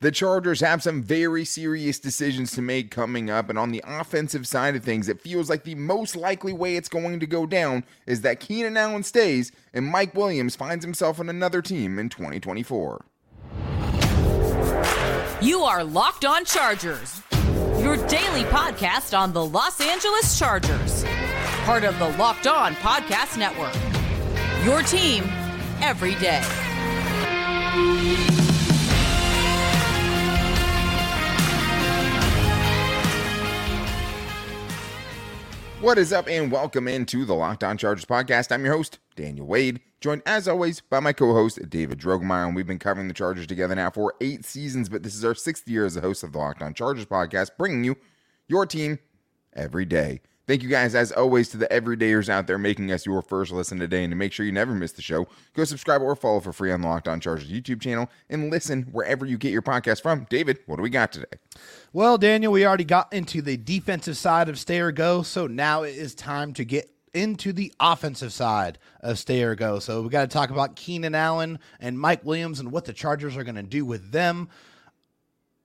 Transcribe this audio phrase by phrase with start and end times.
[0.00, 4.46] The Chargers have some very serious decisions to make coming up, and on the offensive
[4.46, 7.82] side of things, it feels like the most likely way it's going to go down
[8.06, 13.04] is that Keenan Allen stays and Mike Williams finds himself on another team in 2024.
[15.42, 17.20] You are Locked On Chargers,
[17.80, 21.04] your daily podcast on the Los Angeles Chargers,
[21.64, 23.74] part of the Locked On Podcast Network.
[24.64, 25.24] Your team
[25.82, 26.44] every day.
[35.80, 38.50] What is up, and welcome into the Locked On Chargers podcast.
[38.50, 42.46] I'm your host, Daniel Wade, joined as always by my co host, David Drogemeyer.
[42.46, 45.36] And we've been covering the Chargers together now for eight seasons, but this is our
[45.36, 47.96] sixth year as a host of the Locked On Chargers podcast, bringing you
[48.48, 48.98] your team
[49.54, 50.20] every day.
[50.48, 53.78] Thank you guys, as always, to the everydayers out there making us your first listen
[53.78, 54.02] today.
[54.02, 56.72] And to make sure you never miss the show, go subscribe or follow for free
[56.72, 60.26] on the Locked On Chargers YouTube channel and listen wherever you get your podcast from.
[60.30, 61.26] David, what do we got today?
[61.92, 65.82] Well, Daniel, we already got into the defensive side of stay or go, so now
[65.82, 69.80] it is time to get into the offensive side of stay or go.
[69.80, 73.36] So we got to talk about Keenan Allen and Mike Williams and what the Chargers
[73.36, 74.48] are going to do with them.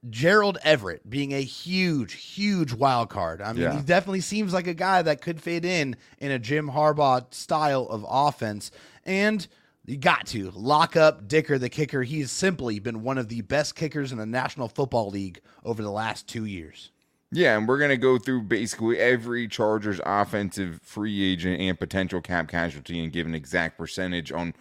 [0.10, 3.42] Gerald Everett being a huge, huge wild card.
[3.42, 3.78] I mean, Yeah.
[3.78, 7.88] he definitely seems like a guy that could fit in in a Jim Harbaugh style
[7.90, 8.70] of offense.
[9.06, 9.48] And
[9.86, 12.04] you got to lock up Dicker, the kicker.
[12.04, 15.92] He's simply been one of the best kickers in the National Football League over the
[15.92, 16.92] last two years.
[17.32, 22.22] Yeah, and we're going to go through basically every Chargers offensive free agent and potential
[22.22, 24.54] cap casualty and give an exact percentage on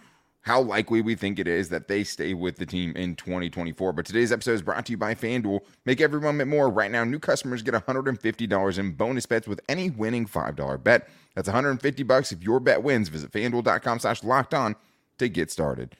[0.43, 3.93] how likely we think it is that they stay with the team in 2024.
[3.93, 5.61] But today's episode is brought to you by FanDuel.
[5.85, 6.69] Make every moment more.
[6.69, 11.09] Right now, new customers get $150 in bonus bets with any winning $5 bet.
[11.33, 13.07] That's 150 bucks if your bet wins.
[13.07, 14.75] Visit fanduel.com slash locked on
[15.17, 15.95] to get started.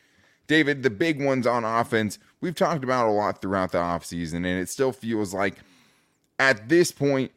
[0.48, 4.46] David, the big ones on offense, we've talked about a lot throughout the offseason, and
[4.46, 5.56] it still feels like
[6.38, 7.32] at this point,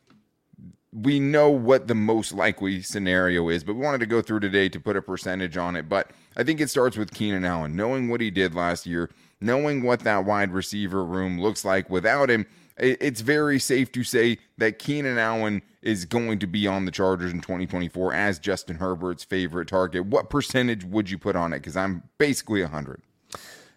[0.93, 4.69] we know what the most likely scenario is, but we wanted to go through today
[4.69, 5.89] to put a percentage on it.
[5.89, 9.11] But I think it starts with Keenan Allen, knowing what he did last year,
[9.41, 12.47] knowing what that wide receiver room looks like without him.
[12.79, 17.33] It's very safe to say that Keenan Allen is going to be on the Chargers
[17.33, 20.07] in 2024 as Justin Herbert's favorite target.
[20.07, 21.61] What percentage would you put on it?
[21.61, 23.01] Because I'm basically 100.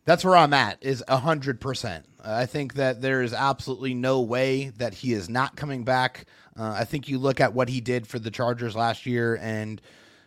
[0.03, 2.03] That's where I'm at is 100%.
[2.25, 6.25] I think that there is absolutely no way that he is not coming back.
[6.59, 9.81] Uh, I think you look at what he did for the Chargers last year and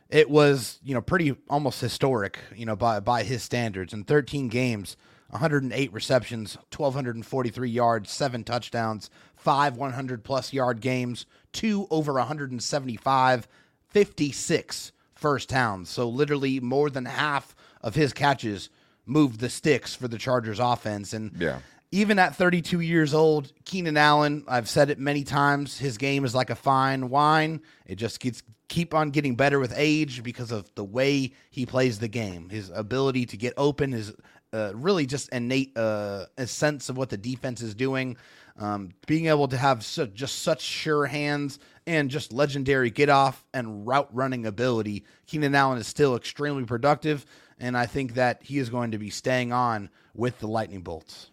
[0.09, 3.93] it was, you know, pretty almost historic, you know, by by his standards.
[3.93, 4.97] In 13 games,
[5.31, 13.49] 108 receptions, 1243 yards, 7 touchdowns, 5 100 plus yard games, 2 over 175,
[13.88, 15.88] 56 first downs.
[15.88, 18.69] So literally more than half of his catches
[19.06, 21.12] moved the sticks for the Chargers offense.
[21.12, 21.60] And Yeah.
[21.92, 26.34] Even at 32 years old, Keenan Allen, I've said it many times, his game is
[26.34, 27.60] like a fine wine.
[27.86, 31.98] It just gets keep on getting better with age because of the way he plays
[31.98, 32.48] the game.
[32.48, 34.14] His ability to get open is
[34.54, 38.16] uh, really just innate uh, a sense of what the defense is doing.
[38.58, 39.81] Um, being able to have
[40.14, 45.78] just such sure hands and just legendary get off and route running ability, Keenan Allen
[45.78, 47.26] is still extremely productive.
[47.58, 51.31] And I think that he is going to be staying on with the Lightning Bolts.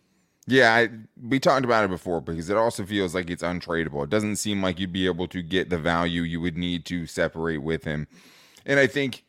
[0.51, 0.89] Yeah, I,
[1.21, 4.03] we talked about it before because it also feels like it's untradeable.
[4.03, 7.05] It doesn't seem like you'd be able to get the value you would need to
[7.05, 8.07] separate with him.
[8.65, 9.25] And I think,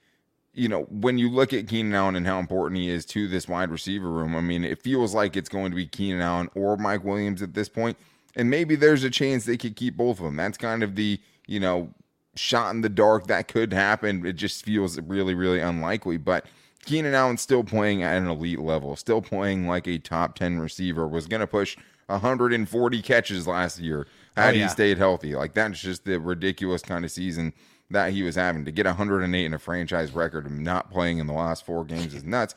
[0.54, 3.46] you know, when you look at Keenan Allen and how important he is to this
[3.46, 6.78] wide receiver room, I mean, it feels like it's going to be Keenan Allen or
[6.78, 7.98] Mike Williams at this point.
[8.34, 10.36] And maybe there's a chance they could keep both of them.
[10.36, 11.92] That's kind of the, you know,
[12.34, 14.24] shot in the dark that could happen.
[14.24, 16.16] It just feels really, really unlikely.
[16.16, 16.46] But
[16.86, 21.06] Keenan Allen still playing at an elite level, still playing like a top 10 receiver,
[21.06, 21.76] was going to push
[22.06, 24.62] 140 catches last year had Oh, yeah.
[24.64, 25.34] he stayed healthy.
[25.34, 27.52] Like, that's just the ridiculous kind of season
[27.90, 28.64] that he was having.
[28.64, 32.14] To get 108 in a franchise record of not playing in the last four games
[32.14, 32.54] is nuts.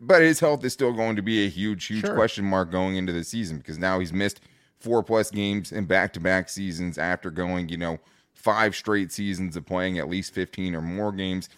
[0.00, 2.14] But his health is still going to be a huge, huge Sure.
[2.14, 4.40] question mark going into the season because now he's missed
[4.78, 7.98] four plus games in back to back seasons after going, you know,
[8.32, 11.50] five straight seasons of playing at least 15 or more games.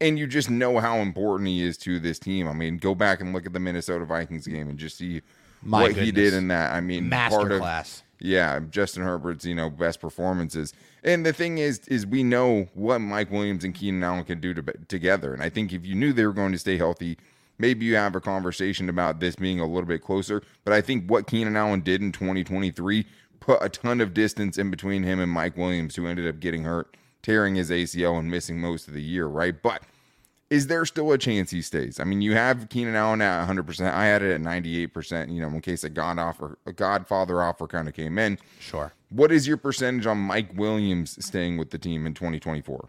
[0.00, 2.48] And you just know how important he is to this team.
[2.48, 5.22] I mean, go back and look at the Minnesota Vikings game and just see
[5.62, 6.72] My what he did in that.
[6.72, 8.02] I mean, Masterclass.
[8.20, 10.74] yeah, Justin Herbert's you know best performances.
[11.02, 14.52] And the thing is, is we know what Mike Williams and Keenan Allen can do
[14.52, 15.32] to, together.
[15.32, 17.16] And I think if you knew they were going to stay healthy,
[17.58, 20.42] maybe you have a conversation about this being a little bit closer.
[20.64, 23.06] But I think what Keenan Allen did in 2023
[23.40, 26.64] put a ton of distance in between him and Mike Williams, who ended up getting
[26.64, 26.96] hurt,
[27.26, 29.26] tearing his ACL and missing most of the year.
[29.26, 29.82] Right, but
[30.48, 31.98] is there still a chance he stays?
[31.98, 33.92] I mean, you have Keenan Allen at 100%.
[33.92, 37.66] I had it at 98%, you know, in case a God offer, a Godfather offer
[37.66, 38.38] kind of came in.
[38.60, 38.92] Sure.
[39.08, 42.88] What is your percentage on Mike Williams staying with the team in 2024?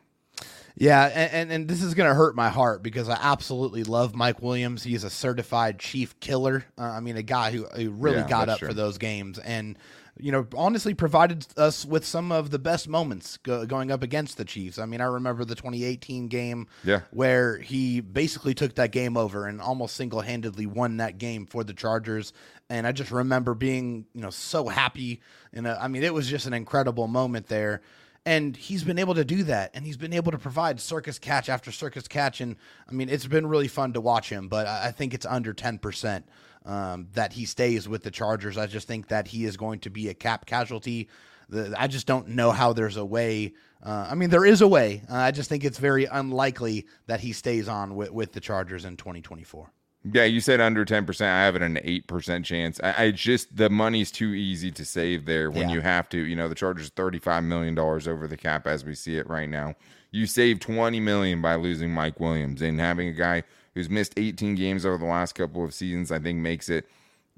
[0.79, 4.13] Yeah, and, and, and this is going to hurt my heart because I absolutely love
[4.13, 4.83] Mike Williams.
[4.83, 6.63] He's a certified chief killer.
[6.77, 8.67] Uh, I mean, a guy who, who really Yeah, got up true.
[8.67, 9.79] for those games and,
[10.19, 14.37] you know, honestly provided us with some of the best moments go, going up against
[14.37, 14.77] the Chiefs.
[14.79, 17.01] I mean, I remember the 2018 game Yeah.
[17.11, 21.63] where he basically took that game over and almost single handedly won that game for
[21.63, 22.33] the Chargers.
[22.69, 25.21] And I just remember being, you know, so happy.
[25.53, 27.81] And uh, I mean, it was just an incredible moment there.
[28.27, 31.47] And he's been able to do that, and he's been able to provide circus catch
[31.47, 32.41] after circus catch.
[32.41, 32.57] And
[32.89, 36.23] I mean, it's been really fun to watch him, but I think it's under 10%
[36.65, 38.57] um, that he stays with the Chargers.
[38.57, 41.07] I just think that he is going to be a cap casualty.
[41.47, 43.53] The, I just don't know how there's a way.
[43.81, 45.03] Uh, I mean, there is a way.
[45.09, 48.83] Uh, I just think it's very unlikely that he stays on with, with the Chargers
[48.83, 49.71] in 2024.
[50.13, 51.21] Yeah, you said under 10%.
[51.21, 52.79] I have it an 8% chance.
[52.83, 55.75] I, I just, the money's too easy to save there when Yeah.
[55.75, 56.17] you have to.
[56.17, 59.75] You know, the Chargers $35 million over the cap as we see it right now.
[60.11, 63.43] You save 20 million by losing Mike Williams and having a guy
[63.73, 66.87] who's missed 18 games over the last couple of seasons, I think makes it,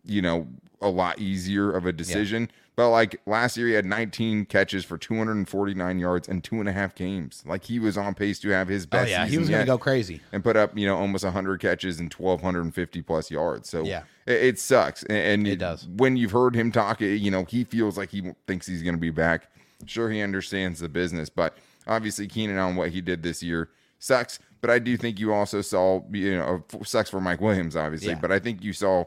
[0.06, 0.48] you know,
[0.82, 2.50] a lot easier of a decision.
[2.80, 6.72] But like last year, he had 19 catches for 249 yards and two and a
[6.72, 7.44] half games.
[7.46, 9.02] Like he was on pace to have his best.
[9.02, 9.12] Oh best.
[9.12, 10.22] yeah, he was going to go crazy.
[10.32, 14.04] and put up you know almost 100 catches and 1250 plus yards so Yeah.
[14.26, 15.88] it, it sucks and, and It does.
[15.98, 19.00] when you've heard him talk you know he feels like he thinks he's going to
[19.02, 19.50] be back
[19.86, 24.40] sure he understands the business but obviously keenan on what he did this year sucks
[24.62, 28.20] but i do think you also saw you know sucks for mike williams obviously Yeah.
[28.22, 29.04] but i think you saw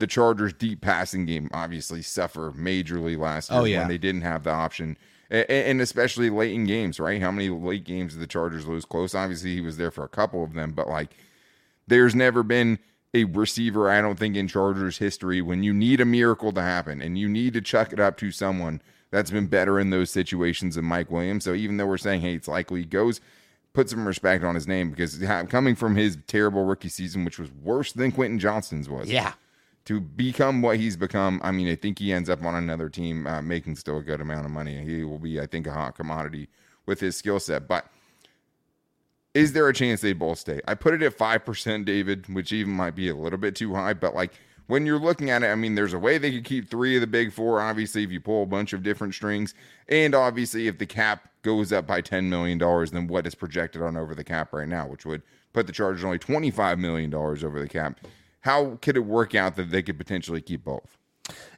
[0.00, 3.78] the chargers deep passing game obviously suffer majorly last oh, year Oh, yeah.
[3.80, 4.96] when they didn't have the option
[5.30, 7.22] and especially late in games, right?
[7.22, 9.14] How many late games did the Chargers lose close?
[9.14, 11.10] Obviously, he was there for a couple of them, but like,
[11.86, 12.80] there's never been
[13.14, 17.00] a receiver, I don't think, in Chargers history when you need a miracle to happen
[17.00, 18.82] and you need to chuck it up to someone
[19.12, 21.44] that's been better in those situations than Mike Williams.
[21.44, 23.20] So even though we're saying, hey, it's likely he goes,
[23.72, 27.52] put some respect on his name because coming from his terrible rookie season, which was
[27.52, 29.34] worse than Quentin Johnston's was, Yeah.
[29.90, 33.26] To become what he's become, I mean, I think he ends up on another team
[33.26, 34.84] uh, making still a good amount of money.
[34.84, 36.48] He will be, I think, a hot commodity
[36.86, 37.66] with his skill set.
[37.66, 37.86] But
[39.34, 40.60] is there a chance they both stay?
[40.68, 43.94] I put it at 5%, David, which even might be a little bit too high.
[43.94, 44.30] But like
[44.68, 47.00] when you're looking at it, I mean, there's a way they could keep three of
[47.00, 49.54] the big four, obviously, if you pull a bunch of different strings.
[49.88, 53.96] And obviously, if the cap goes up by $10 million than what is projected on
[53.96, 55.22] over the cap right now, which would
[55.52, 57.98] put the Chargers only $25 million over the cap.
[58.40, 60.96] How could it work out that they could potentially keep both?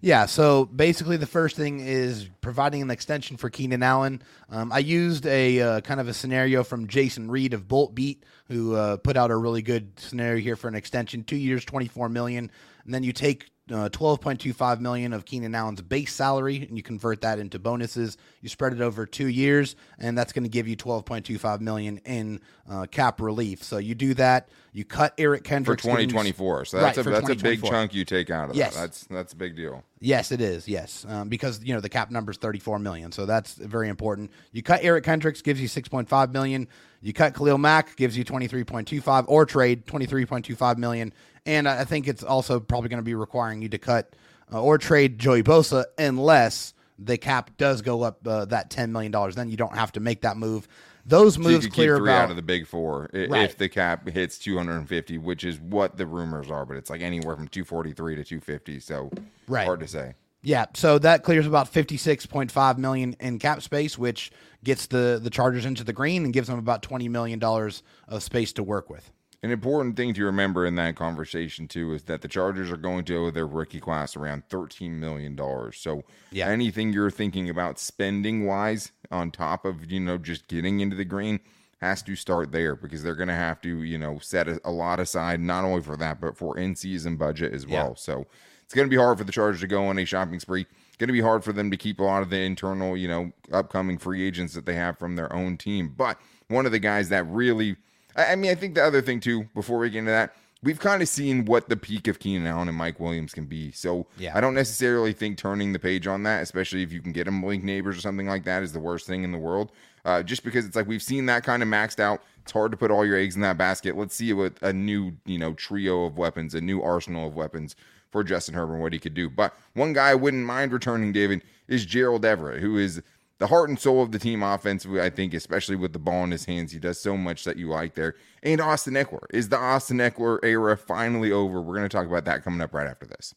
[0.01, 4.23] Yeah, so basically the first thing is providing an extension for Keenan Allen.
[4.51, 8.25] Um, I used a uh, kind of a scenario from Jason Reed of Bolt Beat,
[8.49, 11.89] who uh, put out a really good scenario here for an extension, two years, twenty
[11.89, 12.51] four million,
[12.85, 16.67] and then you take uh, twelve point two five million of Keenan Allen's base salary
[16.69, 18.17] and you convert that into bonuses.
[18.41, 21.39] You spread it over two years, and that's going to give you twelve point two
[21.39, 22.41] five million in
[22.71, 23.63] uh, cap relief.
[23.63, 24.49] So you do that.
[24.75, 26.65] You cut Eric For Kendricks giving- 2024.
[26.65, 28.75] So that's Right, a that's a big chunk you take out of Yes.
[28.75, 28.81] that.
[28.81, 29.85] That's that's a big deal.
[30.01, 30.67] Yes, it is.
[30.67, 33.89] Yes, um, because you know the cap number is thirty four million, so that's very
[33.89, 34.31] important.
[34.53, 36.67] You cut Eric Kendricks, gives you six point five million.
[37.03, 40.25] You cut Khalil Mack, gives you twenty three point two five, or trade twenty three
[40.27, 41.13] point two five million.
[41.47, 44.15] And I think it's also probably going to be requiring you to cut
[44.53, 49.11] uh, or trade Joey Bosa unless the cap does go up uh, that ten million
[49.11, 49.35] dollars.
[49.35, 50.69] Then you don't have to make that move.
[51.05, 53.43] Those moves clear three about out of the big four i- Right.
[53.43, 57.35] if the cap hits 250, which is what the rumors are, but it's like anywhere
[57.35, 58.79] from 243 to 250.
[58.79, 59.11] So
[59.49, 59.67] Right.
[59.67, 60.15] hard to say.
[60.45, 64.31] Yeah, so that clears about fifty six point five million in cap space, which
[64.63, 68.23] gets the the Chargers into the green and gives them about twenty million dollars of
[68.23, 69.11] space to work with.
[69.45, 73.05] An important thing to remember in that conversation too is that the Chargers are going
[73.07, 75.79] to owe their rookie class around thirteen million dollars.
[75.79, 76.49] So Yeah.
[76.49, 81.05] anything you're thinking about spending wise on top of you know just getting into the
[81.05, 81.41] green
[81.81, 84.71] has to start there because they're going to have to you know set a, a
[84.71, 87.97] lot aside not only for that but for in season budget as well.
[87.97, 88.27] So
[88.63, 90.67] it's going to be hard for the Chargers to go on a shopping spree.
[90.99, 93.33] Going to be hard for them to keep a lot of the internal you know
[93.51, 95.93] upcoming free agents that they have from their own team.
[95.97, 97.75] But one of the guys that really
[98.17, 100.79] I I mean, I think the other thing too, before we get into that, we've
[100.79, 103.73] kind of seen what the peak of Keenan Allen and Mike Williams can be.
[103.73, 104.37] So Yeah.
[104.37, 107.41] I don't necessarily think turning the page on that, especially if you can get them
[107.41, 109.73] Malik Nabers or something like that, is the worst thing in the world.
[110.05, 112.23] Uh, just because it's like we've seen that kind of maxed out.
[112.43, 113.97] It's hard to put all your eggs in that basket.
[113.97, 117.77] Let's see what a new, you know, trio of weapons, a new arsenal of weapons
[118.11, 119.31] for Justin Herbert, and what he could do.
[119.31, 123.01] But one guy I wouldn't mind returning, David, is Gerald Everett, who is
[123.43, 125.01] the heart and soul of the team offensively.
[125.01, 127.69] I think, especially with the ball in his hands, he does so much that you
[127.69, 128.15] like there.
[128.45, 131.61] And Austin Ekeler is the Austin Ekeler era finally over.
[131.61, 133.35] We're going to talk about that coming up right after this.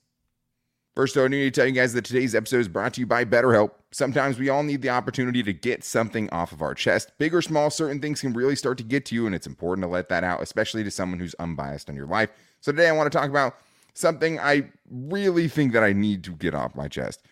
[0.96, 3.08] First, though, I need to tell you guys that today's episode is brought to you
[3.08, 3.72] by BetterHelp.
[3.92, 7.12] Sometimes we all need the opportunity to get something off of our chest.
[7.18, 9.86] Big or small, certain things can really start to get to you, and it's important
[9.86, 12.30] to let that out, especially to someone who's unbiased on your life.
[12.62, 13.58] So today I want to talk about
[13.96, 17.24] something I really think that I need to get off my chest.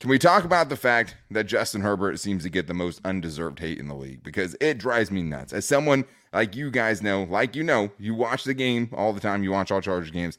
[0.00, 3.58] Can we talk about the fact that Justin Herbert seems to get the most undeserved
[3.58, 4.22] hate in the league?
[4.22, 5.52] Because it drives me nuts.
[5.52, 9.20] As someone like you guys know, like you know, you watch the game all the
[9.20, 10.38] time, you watch all Chargers games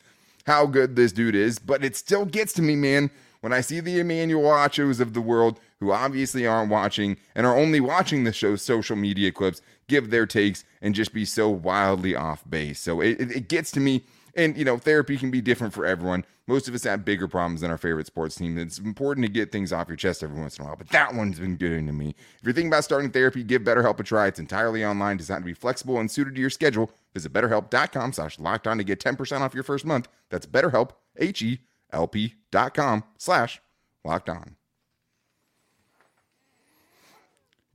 [0.50, 3.12] how good this dude is, but it still gets to me, man,
[3.42, 7.56] when I see the Emmanuel Achos of the world who obviously aren't watching and are
[7.56, 12.16] only watching the show's social media clips give their takes and just be so wildly
[12.16, 12.80] off base.
[12.80, 14.04] So it, it, gets to me.
[14.40, 16.24] And, you know, therapy can be different for everyone.
[16.48, 18.58] Most of us have bigger problems than our favorite sports team.
[18.58, 21.14] It's important to get things off your chest every once in a while, but that
[21.14, 22.16] one's been getting to me.
[22.38, 24.28] If you're thinking about starting therapy, give BetterHelp a try.
[24.28, 26.90] It's entirely online, designed to be flexible and suited to your schedule.
[27.14, 30.08] Visit betterhelp.com slash locked on to get 10% off your first month.
[30.30, 33.62] That's betterhelp, H-E-L-P dot com slash
[34.06, 34.56] locked on.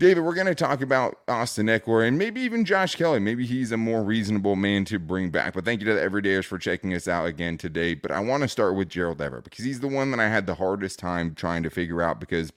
[0.05, 3.21] David, we're going to talk about Austin Ekeler and maybe even Josh Kelly.
[3.21, 5.55] Maybe he's a more reasonable man to bring back.
[5.55, 7.95] But thank you to the Everydayers for checking us out again today.
[7.95, 10.47] But I want to start with Gerald Everett because he's the one that I had
[10.47, 12.53] the hardest time trying to figure out because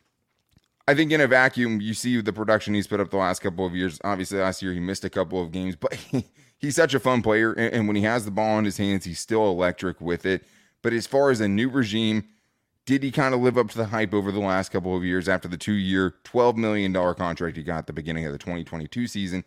[0.89, 3.65] I think in a vacuum, you see the production he's put up the last couple
[3.65, 3.97] of years.
[4.03, 5.97] Obviously, last year he missed a couple of games, but
[6.57, 7.53] he's such a fun player.
[7.53, 10.43] And when he has the ball in his hands, he's still electric with it.
[10.81, 12.27] But as far as a new regime,
[12.87, 15.27] did he kind of live up to the hype over the last couple of years
[15.27, 19.07] after the two year, $12 million contract he got at the beginning of the 2022
[19.07, 19.43] season?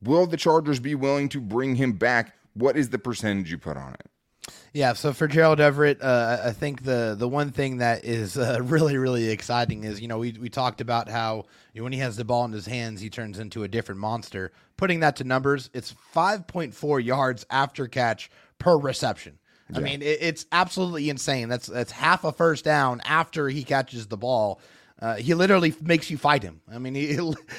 [0.00, 2.36] Will the Chargers be willing to bring him back?
[2.54, 4.06] What is the percentage you put on it?
[4.72, 8.60] Yeah, so for Gerald Everett, uh, I think the the one thing that is uh,
[8.62, 11.98] really really exciting is you know we we talked about how you know, when he
[11.98, 14.52] has the ball in his hands he turns into a different monster.
[14.76, 19.39] Putting that to numbers, it's 5.4 yards after catch per reception.
[19.72, 19.78] Yeah.
[19.78, 21.48] I mean, it, it's absolutely insane.
[21.48, 24.60] That's that's half a first down after he catches the ball.
[25.00, 26.60] Uh, he literally makes you fight him.
[26.70, 27.18] I mean, he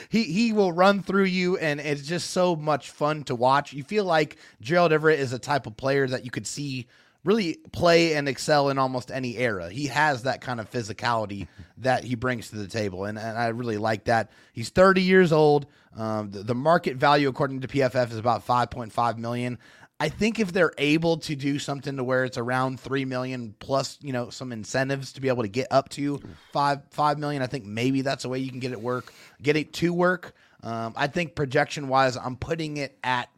[0.10, 3.74] he he will run through you, and it's just so much fun to watch.
[3.74, 6.88] You feel like Gerald Everett is a type of player that you could see
[7.24, 9.70] really play and excel in almost any era.
[9.70, 13.48] He has that kind of physicality that he brings to the table, and, and I
[13.48, 14.32] really like that.
[14.54, 15.68] He's 30 years old.
[15.96, 19.60] Um, the, the, market value, according to PFF, is about 5.5 million.
[20.02, 24.00] I think if they're able to do something to where it's around three million plus,
[24.02, 26.20] you know, some incentives to be able to get up to
[26.52, 29.56] five five million, I think maybe that's a way you can get it work, get
[29.56, 30.34] it to work.
[30.64, 33.30] Um, I think projection wise, I'm putting it at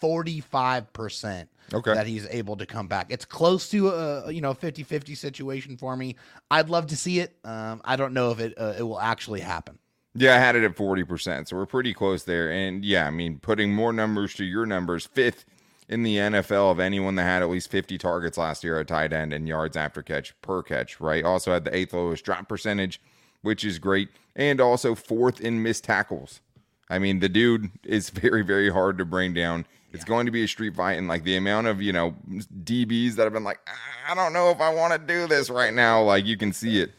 [0.00, 1.92] 45 percent okay.
[1.92, 3.08] that he's able to come back.
[3.10, 6.16] It's close to a you know 50-50 situation for me.
[6.50, 7.36] I'd love to see it.
[7.44, 9.78] Um, I don't know if it uh, it will actually happen.
[10.14, 11.46] Yeah, I had it at 40%.
[11.46, 12.50] So we're pretty close there.
[12.50, 15.44] And yeah, I mean, putting more numbers to your numbers, fifth
[15.88, 19.12] in the NFL of anyone that had at least 50 targets last year at tight
[19.12, 21.24] end and yards after catch per catch, right?
[21.24, 23.00] Also had the eighth lowest drop percentage,
[23.42, 26.40] which is great, and also fourth in missed tackles.
[26.88, 29.66] I mean, the dude is very, very hard to bring down.
[29.92, 30.08] It's yeah.
[30.08, 32.14] going to be a street fight, and like the amount of you know
[32.64, 35.48] DBs that have been like, ah, I don't know if I want to do this
[35.48, 36.02] right now.
[36.02, 36.92] Like you can see it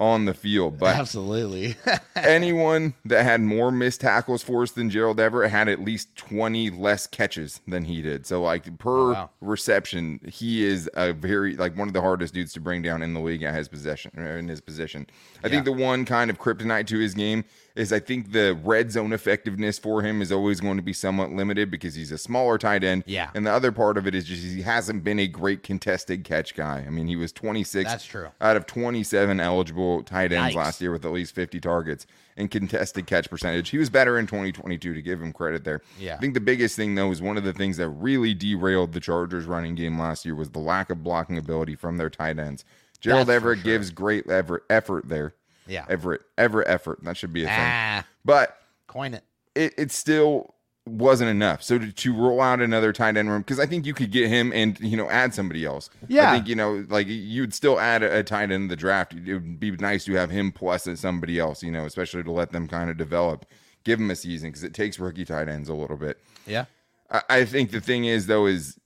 [0.00, 0.78] on the field.
[0.78, 1.76] But absolutely,
[2.16, 6.70] anyone that had more missed tackles for us than Gerald Everett had at least 20
[6.70, 8.26] less catches than he did.
[8.26, 9.30] So, like, per oh, wow.
[9.40, 13.12] reception, he is a very, like, one of the hardest dudes to bring down in
[13.12, 15.06] the league at his possession, uh, in his position.
[15.44, 15.50] I yeah.
[15.50, 17.44] think the one kind of kryptonite to his game
[17.76, 21.30] is I think the red zone effectiveness for him is always going to be somewhat
[21.30, 23.04] limited because he's a smaller tight end.
[23.06, 23.30] Yeah.
[23.34, 26.54] And the other part of it is just he hasn't been a great contested catch
[26.54, 26.84] guy.
[26.86, 28.28] I mean, he was 26 That's true.
[28.40, 30.58] out of 27 eligible tight ends Yikes.
[30.58, 32.06] last year with at least 50 targets
[32.36, 33.70] and contested catch percentage.
[33.70, 35.82] He was better in 2022 to give him credit there.
[35.98, 36.14] Yeah.
[36.14, 39.00] I think the biggest thing though is one of the things that really derailed the
[39.00, 42.64] Chargers running game last year was the lack of blocking ability from their tight ends.
[43.00, 43.64] Gerald That's Everett sure.
[43.64, 45.34] gives great effort effort there
[45.70, 45.86] yeah.
[45.88, 46.22] Everett.
[46.36, 47.02] Ever effort.
[47.04, 47.56] That should be a thing.
[47.58, 49.24] Ah, but coin it.
[49.54, 50.54] It, it still
[50.90, 51.62] wasn't enough.
[51.62, 54.28] So to, to roll out another tight end room, because I think you could get
[54.28, 55.90] him and, you know, add somebody else.
[56.08, 56.30] Yeah.
[56.30, 59.14] I think, you know, like you'd still add a, a tight end in the draft.
[59.14, 62.52] It would be nice to have him plus somebody else, you know, especially to let
[62.52, 63.46] them kind of develop.
[63.84, 66.18] Give him a season because it takes rookie tight ends a little bit.
[66.46, 66.66] Yeah.
[67.10, 68.78] I, I think the thing is, though, is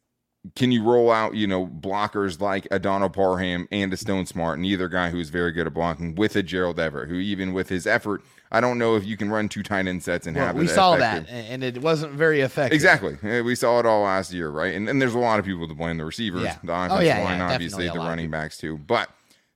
[0.54, 4.58] can you roll out, you know, blockers like a Donald Parham and a Stone Smartt,
[4.58, 7.86] neither guy who's very good at blocking with a Gerald Everett, who even with his
[7.86, 10.56] effort, I don't know if you can run two tight end sets and well, have
[10.56, 11.26] we saw effective.
[11.26, 12.74] that, and it wasn't very effective.
[12.74, 14.74] Exactly, we saw it all last year, right?
[14.74, 16.56] And, and there's a lot of people to blame the receivers, yeah.
[16.62, 18.76] the offensive oh, yeah, line, yeah, obviously the running backs too.
[18.78, 19.10] But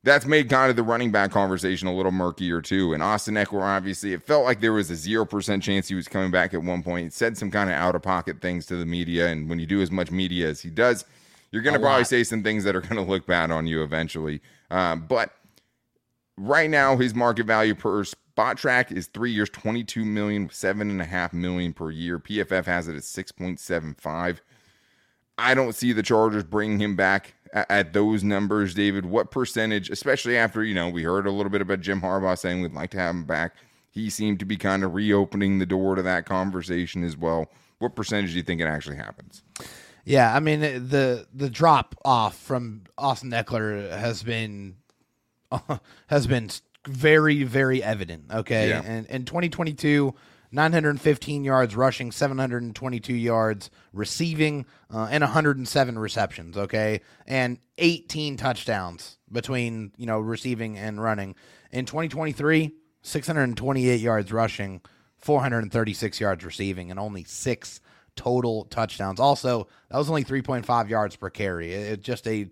[0.05, 2.95] that's made kind of the running back conversation a little murkier too.
[2.95, 6.09] And Austin Ekeler, obviously, it felt like there was a zero percent chance he was
[6.09, 7.05] coming back at one point.
[7.05, 9.67] He said some kind of out of pocket things to the media, and when you
[9.67, 11.05] do as much media as he does,
[11.51, 12.07] you're going to probably lot.
[12.07, 14.41] say some things that are going to look bad on you eventually.
[14.71, 15.33] Um, but
[16.37, 18.05] right now, his market value per
[18.39, 22.21] Spotrac is three years, 22 million, seven and a half million per year.
[22.21, 24.39] PFF has it at 6.75.
[25.37, 29.07] I don't see the Chargers bringing him back at, at those numbers, David.
[29.07, 32.63] What percentage, especially after, you know, we heard a little bit about Jim Harbaugh saying
[32.63, 33.57] we'd like to have him back.
[33.91, 37.51] He seemed to be kind of reopening the door to that conversation as well.
[37.81, 39.43] What percentage do you think it actually happens?
[40.05, 44.77] Yeah, I mean the the drop off from Austin Ekeler has been
[46.07, 46.51] has been
[46.89, 48.25] very very evident.
[48.33, 48.83] Okay, Yeah.
[48.85, 50.15] and in 2022,
[50.51, 56.57] 915 yards rushing, 722 yards receiving, uh, and 107 receptions.
[56.57, 61.35] Okay, and 18 touchdowns between you know receiving and running.
[61.71, 64.81] In 2023, 628 yards rushing,
[65.19, 67.81] 436 yards receiving, and only six
[68.17, 69.21] total touchdowns.
[69.21, 71.73] Also, that was only 3.5 yards per carry.
[71.73, 72.49] It, it- just a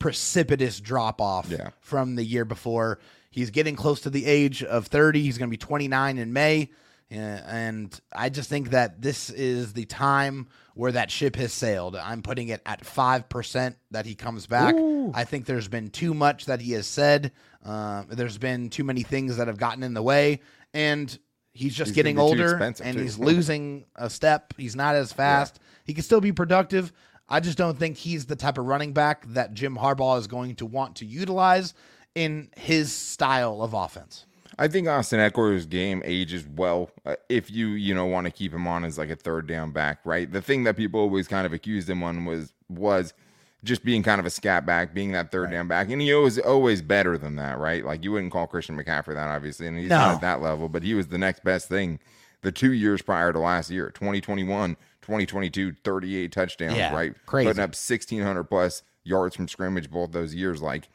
[0.00, 1.70] precipitous drop off Yeah.
[1.80, 2.98] from the year before.
[3.30, 5.22] He's getting close to the age of 30.
[5.22, 6.70] He's going to be 29 in May.
[7.12, 11.96] And I just think that this is the time where that ship has sailed.
[11.96, 14.74] I'm putting it at 5% that he comes back.
[15.14, 17.32] I think there's been too much that he has said.
[17.64, 20.40] Uh, there's been too many things that have gotten in the way.
[20.72, 21.16] And
[21.52, 23.02] he's just He's getting gonna be too older and too.
[23.02, 24.54] he's losing a step.
[24.56, 25.58] He's not as fast.
[25.84, 26.92] He can still be productive.
[27.30, 30.56] I just don't think he's the type of running back that Jim Harbaugh is going
[30.56, 31.74] to want to utilize
[32.14, 34.26] in his style of offense.
[34.58, 38.52] I think Austin Ekeler's game ages well uh, if you you know want to keep
[38.52, 40.30] him on as like a third down back, right?
[40.30, 43.14] The thing that people always kind of accused him on was was
[43.62, 46.38] just being kind of a scat back, being that third down back, and he was
[46.38, 47.84] always better than that, right?
[47.84, 49.98] Like you wouldn't call Christian McCaffrey that, obviously, and he's No.
[49.98, 52.00] not at that level, but he was the next best thing.
[52.42, 57.14] The two years prior to last year, 2021, 2022, 38 touchdowns, Yeah, right?
[57.26, 57.48] crazy.
[57.48, 60.60] Putting up 1,600 plus yards from scrimmage both those years.
[60.62, 60.88] Like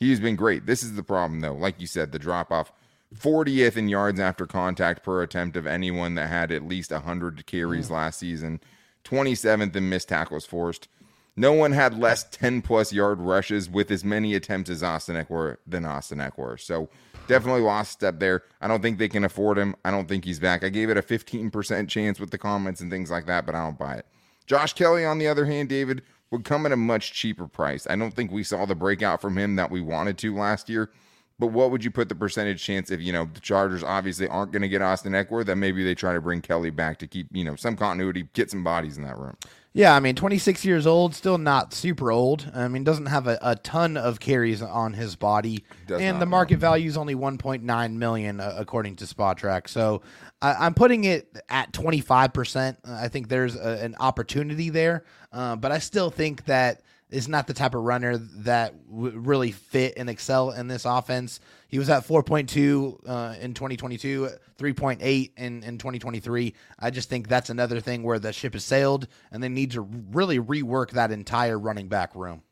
[0.00, 0.66] he's been great.
[0.66, 1.54] This is the problem, though.
[1.54, 2.72] Like you said, the drop off.
[3.14, 7.90] 40th in yards after contact per attempt of anyone that had at least 100 carries
[7.90, 8.58] last season.
[9.04, 10.88] 27th in missed tackles forced.
[11.34, 15.56] No one had less 10 plus yard rushes with as many attempts as Austin Ekeler
[15.66, 16.60] than Austin Ekeler.
[16.60, 16.90] So
[17.26, 18.42] definitely lost step there.
[18.60, 19.74] I don't think they can afford him.
[19.84, 20.62] I don't think he's back.
[20.62, 23.64] I gave it a 15% chance with the comments and things like that, but I
[23.64, 24.06] don't buy it.
[24.46, 27.86] Josh Kelly, on the other hand, David, would come at a much cheaper price.
[27.88, 30.90] I don't think we saw the breakout from him that we wanted to last year.
[31.38, 34.52] But what would you put the percentage chance if, you know, the Chargers obviously aren't
[34.52, 37.26] going to get Austin Ekeler, that maybe they try to bring Kelly back to keep,
[37.32, 39.36] you know, some continuity, get some bodies in that room?
[39.74, 42.50] Yeah, I mean, 26 years old, still not super old.
[42.54, 46.26] I mean, doesn't have a, a ton of carries on his body, Does and the
[46.26, 49.68] market value is only 1.9 million uh, according to Spotrac.
[49.68, 50.02] So
[50.42, 52.78] I, I'm putting it at 25 percent.
[52.86, 57.46] I think there's a, an opportunity there, uh, but I still think that is not
[57.46, 61.40] the type of runner that w- really fit and excel in this offense.
[61.68, 66.54] He was at 4.2 uh, in 2022, 3.8 in, in 2023.
[66.78, 69.82] I just think that's another thing where the ship has sailed and they need to
[69.82, 72.42] really rework that entire running back room.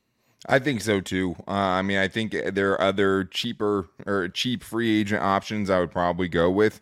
[0.46, 1.36] I think so too.
[1.48, 5.80] Uh, I mean, I think there are other cheaper or cheap free agent options I
[5.80, 6.80] would probably go with.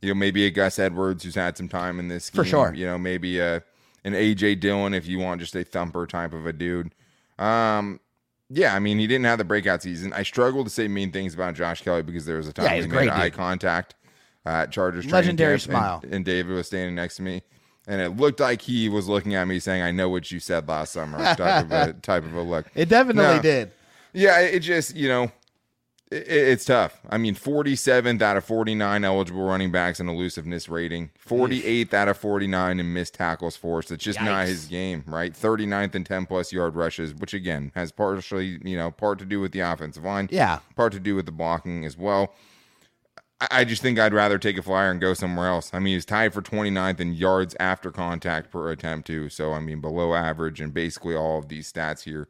[0.00, 2.28] You know, maybe a Gus Edwards who's had some time in this.
[2.28, 2.74] For sure.
[2.74, 3.62] You know, maybe a
[4.04, 6.94] an AJ Dillon if you want just a thumper type of a dude.
[7.38, 8.00] Um,
[8.50, 10.12] yeah, I mean, he didn't have the breakout season.
[10.12, 12.74] I struggle to say mean things about Josh Kelly because there was a time Yeah,
[12.74, 13.94] we a great made eye contact
[14.46, 15.06] uh, at Chargers.
[15.10, 16.02] Legendary camp, and- smile.
[16.10, 17.42] and David was standing next to me,
[17.86, 20.68] and it looked like he was looking at me saying, "I know what you said
[20.68, 22.66] last summer." Type of a type of a look.
[22.74, 23.42] It definitely No.
[23.42, 23.72] did.
[24.12, 25.32] Yeah, it just you know,
[26.16, 27.00] it's tough.
[27.10, 32.16] I mean, 47th out of 49 eligible running backs in elusiveness rating, 48th out of
[32.16, 33.90] 49 in missed tackles forced.
[33.90, 35.32] It's just not his game, right?
[35.32, 39.40] 39th in 10 plus yard rushes, which again has partially you know part to do
[39.40, 40.60] with the offensive line, Yeah.
[40.76, 42.34] part to do with the blocking as well.
[43.40, 45.70] I- I just think I'd rather take a flyer and go somewhere else.
[45.74, 49.28] I mean, he's tied for 29th in yards after contact per attempt, too.
[49.28, 52.28] So, I mean, below average and basically all of these stats here.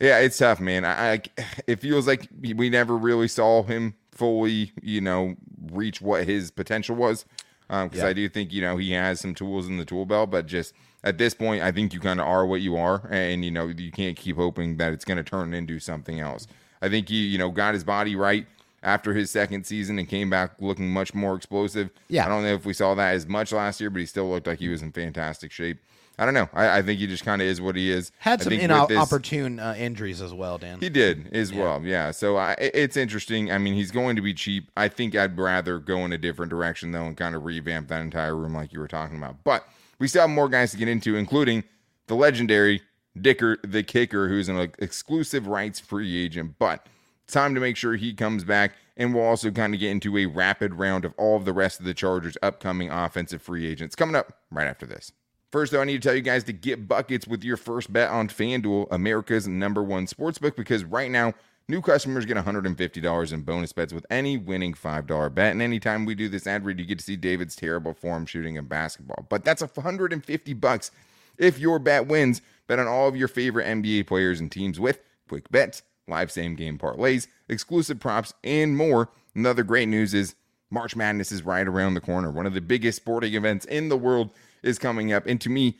[0.00, 0.84] Yeah, it's tough, man.
[0.84, 1.22] I, I
[1.66, 5.34] it feels like we never really saw him fully, you know,
[5.72, 7.24] reach what his potential was.
[7.70, 8.08] Um, because Yeah.
[8.08, 10.72] I do think you know he has some tools in the tool belt, but just
[11.04, 13.66] at this point, I think you kind of are what you are, and you know
[13.68, 16.46] you can't keep hoping that it's going to turn into something else.
[16.80, 18.46] I think he, you know, got his body right
[18.82, 21.90] after his second season and came back looking much more explosive.
[22.08, 22.24] Yeah.
[22.24, 24.46] I don't know if we saw that as much last year, but he still looked
[24.46, 25.78] like he was in fantastic shape.
[26.18, 26.48] I don't know.
[26.52, 28.10] I, I think he just kind of is what he is.
[28.18, 30.80] Had some inopportune uh, injuries as well, Dan.
[30.80, 32.10] He did as well, yeah.
[32.10, 33.52] So I, it's interesting.
[33.52, 34.70] I mean, he's going to be cheap.
[34.76, 38.00] I think I'd rather go in a different direction though and kind of revamp that
[38.00, 39.44] entire room like you were talking about.
[39.44, 39.64] But
[39.98, 41.64] we still have more guys to get into, including
[42.08, 42.82] the legendary
[43.20, 46.56] Dicker, the kicker, who's an exclusive rights free agent.
[46.58, 46.86] But
[47.26, 50.26] time to make sure he comes back, and we'll also kind of get into a
[50.26, 54.16] rapid round of all of the rest of the Chargers' upcoming offensive free agents coming
[54.16, 55.12] up right after this.
[55.50, 58.10] First, though, I need to tell you guys to get buckets with your first bet
[58.10, 61.32] on FanDuel, America's number one sportsbook, because right now,
[61.68, 65.52] new customers get $150 in bonus bets with any winning $5 bet.
[65.52, 68.56] And anytime we do this ad read, you get to see David's terrible form shooting
[68.56, 69.26] in basketball.
[69.30, 70.90] But that's 150 bucks
[71.38, 72.42] if your bet wins.
[72.66, 76.54] Bet on all of your favorite NBA players and teams with quick bets, live same
[76.56, 79.08] game parlays, exclusive props, and more.
[79.34, 80.34] Another great news is
[80.70, 82.30] March Madness is right around the corner.
[82.30, 85.26] One of the biggest sporting events in the world is coming up.
[85.26, 85.78] And to me,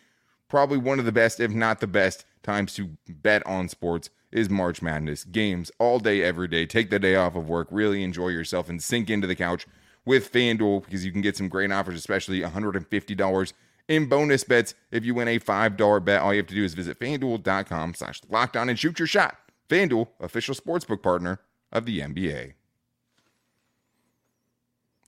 [0.48, 4.50] probably one of the best, if not the best, times to bet on sports is
[4.50, 5.24] March Madness.
[5.24, 6.66] Games all day, every day.
[6.66, 9.66] Take the day off of work, really enjoy yourself, and sink into the couch
[10.04, 13.52] with FanDuel because you can get some great offers, especially $150
[13.88, 16.20] in bonus bets if you win a $5 bet.
[16.20, 19.36] All you have to do is visit fanduel.com slash locked on and shoot your shot.
[19.68, 21.40] FanDuel, official sportsbook partner
[21.72, 22.54] of the NBA.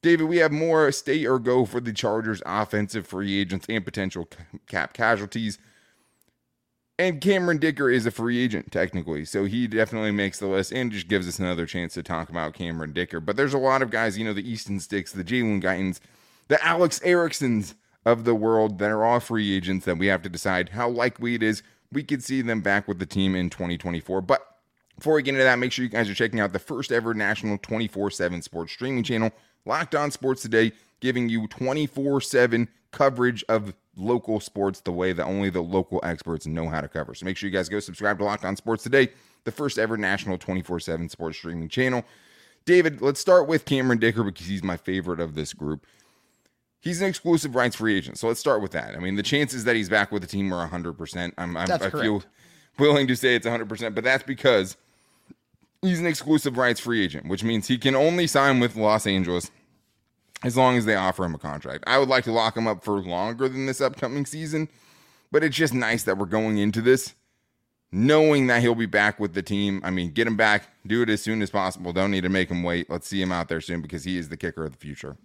[0.03, 4.29] David, we have more stay or go for the Chargers offensive free agents and potential
[4.67, 5.59] cap casualties.
[6.99, 9.25] And Cameron Dicker is a free agent, technically.
[9.25, 12.53] So he definitely makes the list and just gives us another chance to talk about
[12.53, 13.21] Cameron Dicker.
[13.21, 16.01] But there's a lot of guys, you know, the Easton Sticks, the Jalen Guytons,
[16.49, 20.29] the Alex Ericksons of the world that are all free agents that we have to
[20.29, 24.21] decide how likely it is we could see them back with the team in 2024.
[24.23, 24.47] But
[24.97, 27.15] before we get into that, make sure you guys are checking out the first ever
[27.15, 29.33] national 24 7 sports streaming channel,
[29.65, 35.25] Locked On Sports Today, giving you 24 7 coverage of local sports the way that
[35.25, 37.15] only the local experts know how to cover.
[37.15, 39.11] So make sure you guys go subscribe to Locked On Sports Today,
[39.45, 42.05] the first ever national 24 7 sports streaming channel.
[42.65, 45.87] David, let's start with Cameron Dicker because he's my favorite of this group.
[46.81, 48.19] He's an exclusive rights free agent.
[48.19, 48.95] So let's start with that.
[48.95, 51.33] I mean, the chances that he's back with the team are 100%.
[51.37, 52.23] I'm, I'm, I feel
[52.79, 54.77] willing to say it's 100%, but that's because
[55.83, 59.51] he's an exclusive rights free agent, which means he can only sign with Los Angeles
[60.43, 61.85] as long as they offer him a contract.
[61.87, 64.69] I would like to lock him up for longer than this upcoming season,
[65.31, 67.15] but it's just nice that we're going into this
[67.93, 69.81] knowing that he'll be back with the team.
[69.85, 71.93] I mean, get him back, do it as soon as possible.
[71.93, 72.89] Don't need to make him wait.
[72.89, 75.17] Let's see him out there soon because he is the kicker of the future.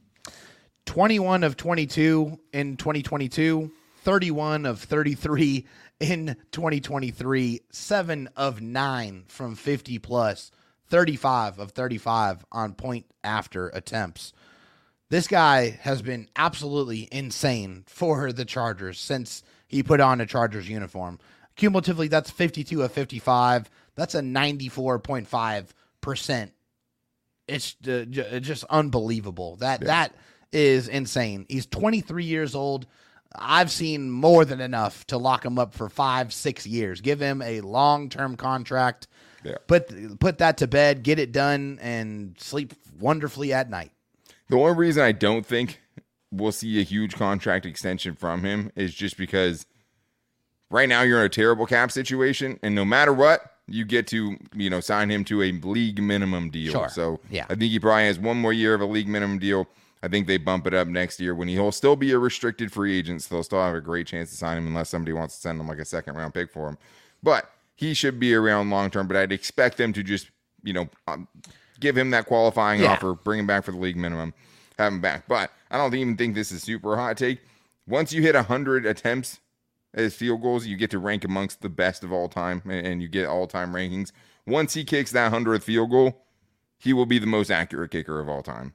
[0.85, 5.65] 21 of 22 in 2022, 31 of 33
[5.99, 10.51] in 2023, 7 of 9 from 50 plus,
[10.87, 14.33] 35 of 35 on point after attempts.
[15.09, 20.67] This guy has been absolutely insane for the Chargers since he put on a Chargers
[20.67, 21.19] uniform.
[21.55, 23.69] Cumulatively, that's 52 of 55.
[23.95, 26.51] That's a 94.5%.
[27.47, 29.57] It's just unbelievable.
[29.57, 30.15] That that
[30.51, 31.45] is insane.
[31.47, 32.87] He's 23 years old.
[33.39, 37.01] I've seen more than enough to lock him up for five, six years.
[37.01, 39.07] Give him a long term contract.
[39.43, 39.55] Yeah.
[39.67, 41.03] Put put that to bed.
[41.03, 43.91] Get it done and sleep wonderfully at night.
[44.49, 45.81] The only reason I don't think
[46.31, 49.65] we'll see a huge contract extension from him is just because
[50.69, 54.37] right now you're in a terrible cap situation, and no matter what, you get to
[54.55, 56.71] you know sign him to a league minimum deal.
[56.71, 56.89] Sure.
[56.89, 57.45] So Yeah.
[57.49, 59.67] I think he probably has one more year of a league minimum deal.
[60.05, 62.95] I think they bump it up next year when he'll still be a restricted free
[62.95, 63.23] agent.
[63.23, 65.59] So they'll still have a great chance to sign him unless somebody wants to send
[65.59, 66.77] him like a second round pick for him.
[67.23, 69.07] But he should be around long term.
[69.07, 70.29] But I'd expect them to just
[70.63, 71.27] you know um,
[71.79, 72.91] give him that qualifying Yeah.
[72.93, 74.35] offer, bring him back for the league minimum,
[74.77, 75.27] have him back.
[75.27, 77.39] But I don't even think this is super hot take.
[77.87, 79.39] Once you hit hundred attempts
[79.95, 83.01] as field goals, you get to rank amongst the best of all time, and and
[83.01, 84.11] you get all time rankings.
[84.45, 86.21] Once he kicks that hundredth field goal,
[86.77, 88.73] he will be the most accurate kicker of all time.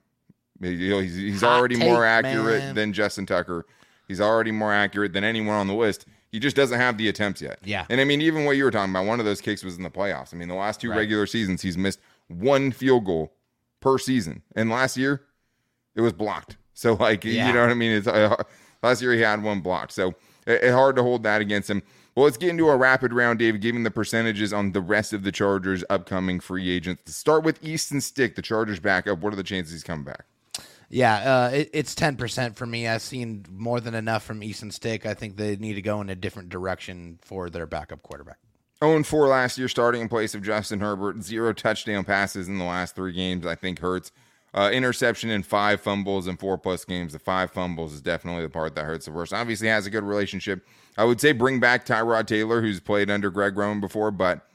[0.60, 2.74] You know, He's, he's Hot already take, more accurate man.
[2.74, 3.66] than Justin Tucker.
[4.08, 6.06] He's already more accurate than anyone on the list.
[6.30, 7.58] He just doesn't have the attempts yet.
[7.64, 7.86] Yeah.
[7.88, 9.82] And I mean, even what you were talking about, one of those kicks was in
[9.82, 10.32] the playoffs.
[10.34, 10.98] I mean, the last two Right.
[10.98, 13.32] regular seasons, he's missed one field goal
[13.80, 14.42] per season.
[14.54, 15.22] And last year,
[15.94, 16.56] it was blocked.
[16.74, 17.46] So, like, Yeah.
[17.48, 17.92] you know what I mean?
[17.92, 18.42] It's uh,
[18.82, 19.92] last year he had one blocked.
[19.92, 20.14] So,
[20.46, 21.82] it, it hard to hold that against him.
[22.14, 25.22] Well, let's get into a rapid round, Dave, giving the percentages on the rest of
[25.22, 27.02] the Chargers' upcoming free agents.
[27.06, 29.18] To start with Easton Stick, the Chargers backup.
[29.20, 30.24] What are the chances he's coming back?
[30.90, 32.88] Yeah, uh, it, it's ten percent for me.
[32.88, 35.06] I've seen more than enough from Easton Stick.
[35.06, 38.38] I think they need to go in a different direction for their backup quarterback.
[38.82, 41.22] 0 4 last year, starting in place of Justin Herbert.
[41.22, 44.10] Zero touchdown passes in the last three games, I think hurts.
[44.52, 47.12] Uh, interception in five fumbles in four plus games.
[47.12, 49.32] The five fumbles is definitely the part that hurts the worst.
[49.32, 50.66] Obviously, has a good relationship.
[50.98, 54.49] I would say bring back Tyrod Taylor, who's played under Greg Roman before, but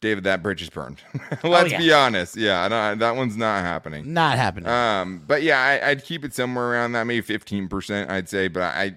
[0.00, 1.00] David, that bridge is burned.
[1.42, 1.78] Let's Oh, yeah.
[1.78, 2.36] be honest.
[2.36, 4.12] Yeah, no, that one's not happening.
[4.12, 4.68] Not happening.
[4.68, 8.48] Um, but yeah, I, I'd keep it somewhere around that, maybe fifteen percent, I'd say.
[8.48, 8.94] But I,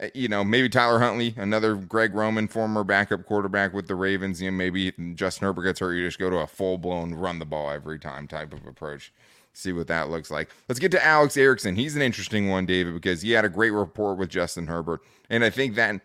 [0.00, 4.40] I- you know, maybe Tyler Huntley, another Greg Roman, former backup quarterback with the Ravens.
[4.40, 7.38] You know, maybe Justin Herbert gets hurt, you just go to a full blown run
[7.38, 9.12] the ball every time type of approach.
[9.52, 10.48] See what that looks like.
[10.68, 11.76] Let's get to Alex Erickson.
[11.76, 15.44] He's an interesting one, David, because he had a great rapport with Justin Herbert, and
[15.44, 16.00] I think that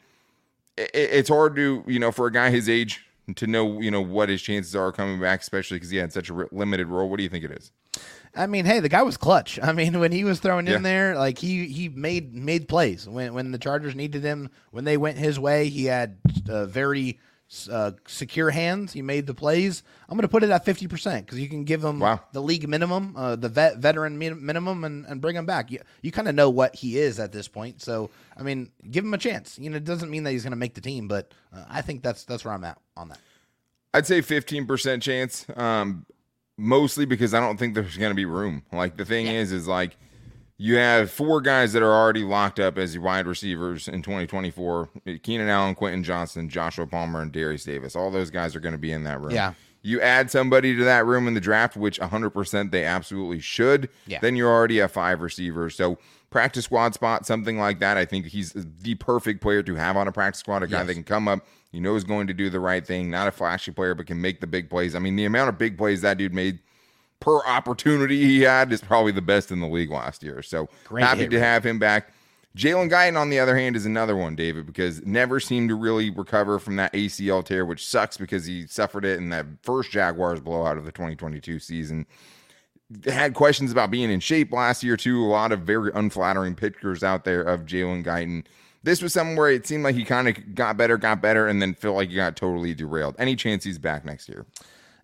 [0.77, 3.04] it's hard to you know for a guy his age
[3.35, 6.29] to know you know what his chances are coming back, especially because he had such
[6.29, 7.09] a limited role.
[7.09, 7.71] What do you think it is?
[8.35, 9.57] I mean, hey, the guy was clutch.
[9.63, 10.75] I mean, when he was thrown Yeah.
[10.75, 14.49] in there, like he he made made plays when when the Chargers needed him.
[14.71, 16.17] When they went his way, he had
[16.49, 17.19] uh, very
[17.71, 18.93] uh, secure hands.
[18.93, 19.83] He made the plays.
[20.09, 22.19] I'm going to put it at 50 percent because you can give him Wow.
[22.33, 25.71] the league minimum, uh, the vet veteran minimum, and, and bring him back.
[25.71, 27.81] You you kind of know what he is at this point.
[27.81, 29.57] So I mean, give him a chance.
[29.59, 31.81] You know, it doesn't mean that he's going to make the team, but uh, I
[31.81, 33.19] think that's that's where I'm at on that.
[33.93, 35.45] I'd say 15% chance.
[35.55, 36.05] Um,
[36.57, 38.63] mostly because I don't think there's going to be room.
[38.71, 39.97] Like the thing is, is like
[40.57, 44.89] you have four guys that are already locked up as wide receivers in 2024:
[45.23, 47.95] Keenan Allen, Quentin Johnston, Joshua Palmer, and Derius Davis.
[47.95, 49.31] All those guys are going to be in that room.
[49.31, 49.53] Yeah.
[49.81, 53.89] You add somebody to that room in the draft, which 100% they absolutely should.
[54.07, 54.17] Yeah.
[54.19, 55.75] Then you're already at five receivers.
[55.75, 55.99] So
[56.31, 57.95] practice squad spot, something like that.
[57.95, 60.63] I think he's the perfect player to have on a practice squad.
[60.63, 60.87] A guy Yes.
[60.87, 63.11] that can come up, you know, is going to do the right thing.
[63.11, 64.95] Not a flashy player, but can make the big plays.
[64.95, 66.57] I mean, the amount of big plays that dude made
[67.19, 70.41] per opportunity he had is probably the best in the league last year.
[70.41, 72.11] So Great happy hit to have him back.
[72.55, 76.09] Jalen Guyton, on the other hand, is another one, David, because never seemed to really
[76.09, 80.39] recover from that ACL tear, which sucks because he suffered it in that first Jaguars
[80.39, 82.05] blowout of the 2022 season.
[83.05, 85.25] Had questions about being in shape last year, too.
[85.25, 88.45] A lot of very unflattering pictures out there of Jalen Guyton.
[88.83, 91.61] This was something where it seemed like he kind of got better, got better, and
[91.61, 93.15] then felt like he got totally derailed.
[93.19, 94.45] Any chance he's back next year?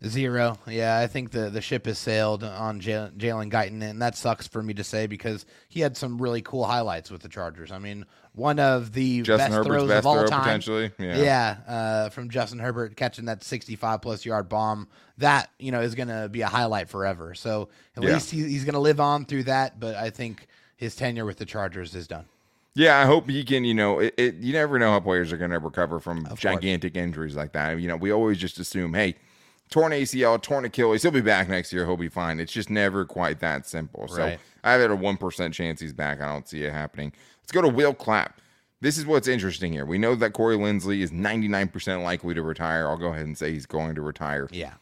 [0.06, 0.58] Zero.
[0.68, 3.18] Yeah, I think the, the ship has sailed on Jalen
[3.52, 7.12] Guyton, and that sucks for me to say because he had some really cool highlights
[7.12, 7.72] with the Chargers.
[7.72, 10.42] I mean, one of the Justin best Herbert's throws best of all throw, time.
[10.44, 10.92] potentially?
[10.98, 11.18] Yeah.
[11.18, 14.88] Yeah, uh, from Justin Herbert catching that 65 plus yard bomb.
[15.20, 17.36] That, you know, is going to be a highlight forever.
[17.36, 18.14] So at Yeah.
[18.14, 21.38] least he, he's going to live on through that, but I think his tenure with
[21.38, 22.26] the Chargers is done.
[22.74, 23.66] Yeah, I hope he can.
[23.66, 26.40] You know, it, it you never know how players are going to recover from course.
[26.40, 27.80] gigantic injuries like that.
[27.80, 29.16] You know, we always just assume, hey,
[29.72, 31.86] torn ACL, torn Achilles, he'll be back next year.
[31.88, 32.40] He'll be fine.
[32.40, 34.08] It's just never quite that simple.
[34.08, 36.22] So I have it a one percent chance he's back.
[36.22, 37.12] I don't see it happening.
[37.42, 38.40] Let's go to Will Clapp.
[38.82, 39.86] This is what's interesting here.
[39.86, 42.88] We know that Corey Linsley is 99% likely to retire.
[42.88, 44.48] I'll go ahead and say he's going to retire.
[44.52, 44.74] Yeah.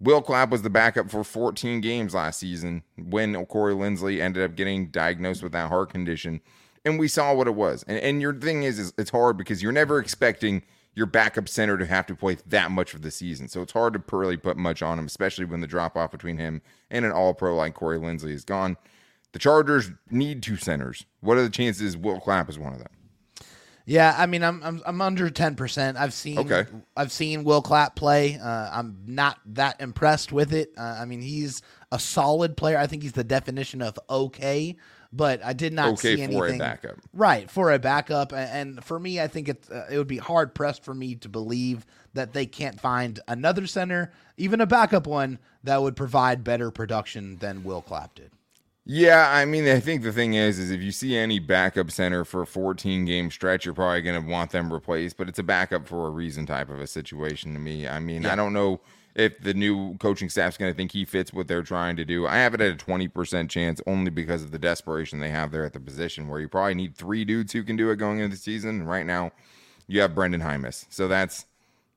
[0.00, 4.56] Will Clapp was the backup for 14 games last season when Corey Linsley ended up
[4.56, 6.40] getting diagnosed with that heart condition.
[6.84, 7.84] And we saw what it was.
[7.86, 10.62] And, and your thing is, is, it's hard because you're never expecting
[10.98, 13.46] your backup center to have to play that much of the season.
[13.46, 16.38] So it's hard to really put much on him, especially when the drop off between
[16.38, 18.76] him and an all pro like Corey Linsley is gone.
[19.30, 21.06] The Chargers need two centers.
[21.20, 22.88] What are the chances Will Clapp is one of them?
[23.86, 25.96] Yeah, I mean, I'm I'm, I'm under ten percent.
[25.96, 26.66] I've seen Okay.
[26.96, 28.36] I've seen Will Clapp play.
[28.36, 30.72] Uh, I'm not that impressed with it.
[30.76, 32.76] Uh, I mean, he's a solid player.
[32.76, 34.76] I think he's the definition of okay,
[35.12, 36.96] but I did not Okay see for a anything backup.
[37.12, 40.54] Right for a backup, and for me, I think it uh, it would be hard
[40.54, 45.38] pressed for me to believe that they can't find another center, even a backup one,
[45.64, 48.32] that would provide better production than Will Clapp did.
[48.90, 52.24] Yeah, I mean, I think the thing is, is if you see any backup center
[52.24, 55.18] for a 14 game stretch, you're probably going to want them replaced.
[55.18, 57.86] But it's a backup for a reason type of a situation to me.
[57.86, 58.80] I mean, I don't know
[59.18, 62.26] if the new coaching staff's going to think he fits what they're trying to do.
[62.26, 65.64] I have it at a 20% chance only because of the desperation they have there
[65.64, 68.36] at the position where you probably need three dudes who can do it going into
[68.36, 68.84] the season.
[68.84, 69.32] Right now,
[69.88, 70.86] you have Brenden Jaimes.
[70.88, 71.46] So that's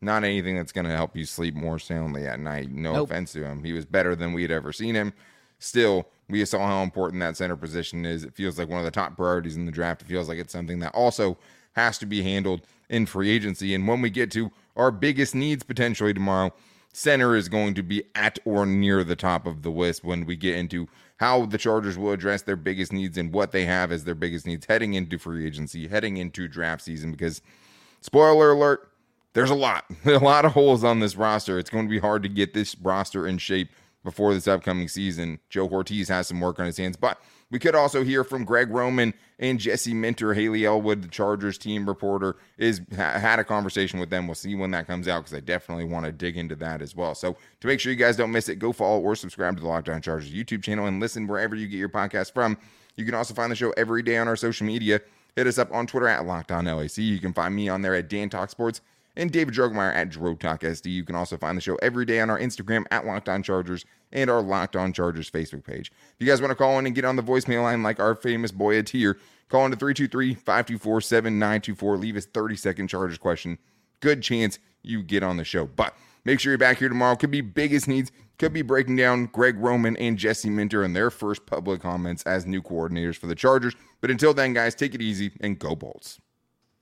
[0.01, 2.71] not anything that's going to help you sleep more soundly at night.
[2.71, 3.09] No Nope.
[3.11, 3.63] offense to him.
[3.63, 5.13] He was better than we had ever seen him.
[5.59, 8.23] Still, we saw how important that center position is.
[8.23, 10.01] It feels like one of the top priorities in the draft.
[10.01, 11.37] It feels like it's something that also
[11.73, 13.75] has to be handled in free agency.
[13.75, 16.51] And when we get to our biggest needs potentially tomorrow,
[16.93, 20.35] center is going to be at or near the top of the list when we
[20.35, 24.03] get into how the Chargers will address their biggest needs and what they have as
[24.03, 27.11] their biggest needs heading into free agency, heading into draft season.
[27.11, 27.41] Because,
[28.01, 28.91] spoiler alert,
[29.33, 31.59] there's a lot, a lot of holes on this roster.
[31.59, 33.69] It's going to be hard to get this roster in shape
[34.03, 35.39] before this upcoming season.
[35.49, 38.69] Joe Hortiz has some work on his hands, but We could also hear from Greg
[38.69, 40.33] Roman and Jesse Minter.
[40.33, 44.25] Hayley Elwood, the Chargers team reporter, is ha- had a conversation with them.
[44.27, 46.95] We'll see when that comes out because I definitely want to dig into that as
[46.95, 47.13] well.
[47.13, 49.67] So to make sure you guys don't miss it, go follow or subscribe to the
[49.67, 52.57] Locked On Chargers YouTube channel and listen wherever you get your podcast from.
[52.95, 55.01] You can also find the show every day on our social media.
[55.35, 56.97] Hit us up on Twitter at Locked On LAC.
[56.97, 58.81] You can find me on there at Dan Talk Sports
[59.15, 60.87] and David Drogemeyer at Dro Talk SD.
[60.91, 63.85] You can also find the show every day on our Instagram at Locked On Chargers
[64.11, 65.91] and our Locked On Chargers Facebook page.
[66.13, 68.15] If you guys want to call in and get on the voicemail line like our
[68.15, 69.17] famous boy at here,
[69.49, 71.97] call in to 323 524 7924.
[71.97, 73.57] Leave us 30 second Chargers question.
[73.99, 75.65] Good chance you get on the show.
[75.65, 75.95] But
[76.25, 77.15] make sure you're back here tomorrow.
[77.15, 81.11] Could be biggest needs, could be breaking down Greg Roman and Jesse Minter and their
[81.11, 83.75] first public comments as new coordinators for the Chargers.
[83.99, 86.19] But until then, guys, take it easy and go Bolts.